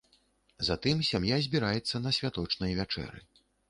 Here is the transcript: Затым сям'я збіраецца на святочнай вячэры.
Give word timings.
Затым 0.69 1.05
сям'я 1.11 1.39
збіраецца 1.51 2.05
на 2.05 2.17
святочнай 2.21 2.71
вячэры. 2.83 3.19